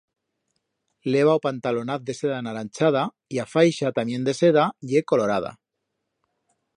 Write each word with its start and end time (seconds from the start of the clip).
Leva 1.15 1.35
o 1.39 1.41
pantalonaz 1.43 2.01
de 2.07 2.13
seda 2.19 2.39
anaranchada, 2.43 3.03
y 3.33 3.37
a 3.43 3.47
faixa, 3.53 3.93
tamién 3.99 4.25
de 4.29 4.33
seda, 4.41 4.65
ye 4.89 5.07
colorada. 5.11 5.51